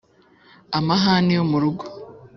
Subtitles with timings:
[0.77, 1.85] amahane yo mu rugo,